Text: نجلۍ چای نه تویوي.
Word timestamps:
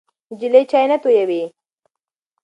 نجلۍ 0.31 0.61
چای 0.71 0.85
نه 0.91 0.97
تویوي. 1.03 1.43